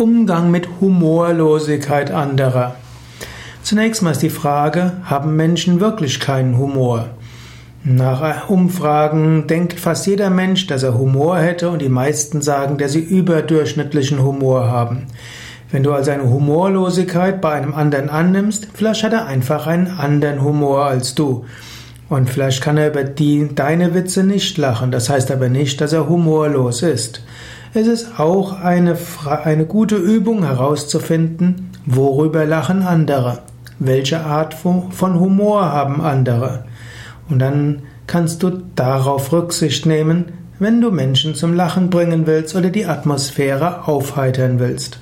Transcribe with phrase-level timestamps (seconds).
[0.00, 2.76] Umgang mit Humorlosigkeit anderer.
[3.62, 7.10] Zunächst mal ist die Frage, haben Menschen wirklich keinen Humor?
[7.84, 12.92] Nach Umfragen denkt fast jeder Mensch, dass er Humor hätte und die meisten sagen, dass
[12.92, 15.06] sie überdurchschnittlichen Humor haben.
[15.70, 20.42] Wenn du also eine Humorlosigkeit bei einem anderen annimmst, vielleicht hat er einfach einen anderen
[20.42, 21.44] Humor als du.
[22.08, 24.92] Und vielleicht kann er über die, deine Witze nicht lachen.
[24.92, 27.20] Das heißt aber nicht, dass er humorlos ist.
[27.72, 28.98] Es ist auch eine,
[29.44, 33.38] eine gute Übung herauszufinden, worüber lachen andere,
[33.78, 36.64] welche Art von Humor haben andere.
[37.28, 42.70] Und dann kannst du darauf Rücksicht nehmen, wenn du Menschen zum Lachen bringen willst oder
[42.70, 44.98] die Atmosphäre aufheitern willst.